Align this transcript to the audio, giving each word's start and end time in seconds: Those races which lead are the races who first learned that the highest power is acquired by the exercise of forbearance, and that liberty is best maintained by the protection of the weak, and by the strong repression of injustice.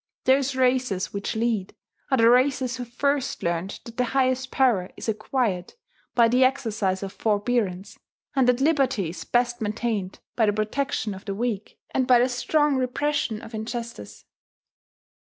Those 0.23 0.55
races 0.55 1.13
which 1.13 1.35
lead 1.35 1.75
are 2.09 2.17
the 2.17 2.27
races 2.27 2.77
who 2.77 2.85
first 2.85 3.43
learned 3.43 3.79
that 3.85 3.97
the 3.97 4.03
highest 4.17 4.49
power 4.49 4.89
is 4.97 5.07
acquired 5.07 5.75
by 6.15 6.27
the 6.27 6.43
exercise 6.43 7.03
of 7.03 7.13
forbearance, 7.13 7.99
and 8.35 8.47
that 8.47 8.61
liberty 8.61 9.09
is 9.09 9.23
best 9.25 9.61
maintained 9.61 10.17
by 10.35 10.47
the 10.47 10.53
protection 10.53 11.13
of 11.13 11.25
the 11.25 11.35
weak, 11.35 11.77
and 11.91 12.07
by 12.07 12.17
the 12.17 12.29
strong 12.29 12.77
repression 12.77 13.43
of 13.43 13.53
injustice. 13.53 14.25